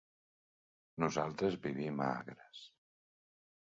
[1.05, 2.67] Nosaltres vivim a Agres.